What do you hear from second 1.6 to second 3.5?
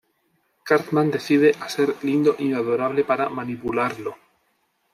ser lindo y adorable para